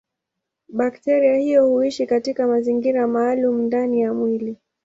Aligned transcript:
Bakteria 0.69 1.35
hiyo 1.37 1.67
huishi 1.69 2.05
katika 2.07 2.47
mazingira 2.47 3.07
maalumu 3.07 3.61
ndani 3.63 4.01
ya 4.01 4.13
mwili. 4.13 4.57